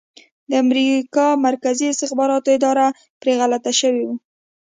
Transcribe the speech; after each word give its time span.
د 0.49 0.51
امریکا 0.65 1.27
مرکزي 1.47 1.85
استخباراتو 1.89 2.49
اداره 2.57 2.85
پرې 3.21 3.33
غلط 3.41 3.63
شوي 3.79 4.03
وو 4.07 4.15